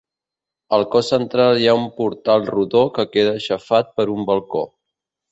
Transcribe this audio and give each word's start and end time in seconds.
Al 0.75 0.83
cos 0.93 1.09
central 1.11 1.59
hi 1.59 1.67
ha 1.67 1.75
un 1.79 1.83
portal 1.99 2.47
rodó 2.55 2.81
que 2.95 3.05
queda 3.17 3.35
aixafat 3.41 3.93
per 3.99 4.07
un 4.15 4.25
balcó. 4.31 4.63